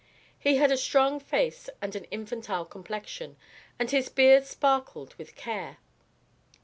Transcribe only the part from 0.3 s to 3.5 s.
He had a strong face and an infantile complexion,